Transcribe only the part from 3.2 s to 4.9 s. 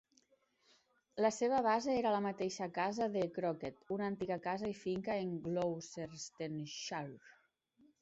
Crockett, una antiga casa i